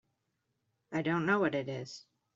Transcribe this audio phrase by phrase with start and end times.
[0.91, 2.07] I don't know what it is.